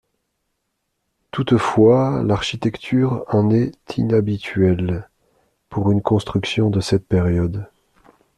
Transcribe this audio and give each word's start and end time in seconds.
Toutefois, 1.29 2.23
l'architecture 2.23 3.23
en 3.27 3.51
est 3.51 3.75
inhabituelle 3.97 5.07
pour 5.69 5.91
une 5.91 6.01
construction 6.01 6.71
de 6.71 6.79
cette 6.79 7.07
période. 7.07 7.67